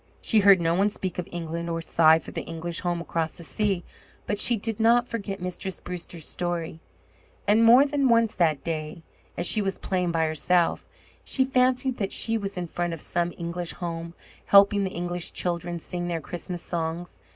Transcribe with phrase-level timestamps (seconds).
[0.19, 3.43] She heard no one speak of England or sigh for the English home across the
[3.43, 3.83] sea.
[4.25, 6.79] But she did not forget Mistress Brewster's story;
[7.47, 9.03] and more than once that day,
[9.37, 10.87] as she was playing by herself,
[11.23, 14.15] she fancied that she was in front of some English home,
[14.47, 17.19] helping the English children sing their Christmas songs.